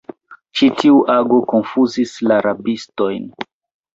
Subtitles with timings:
[0.59, 3.29] Ĉi tiu ago konfuzis la rabistojn.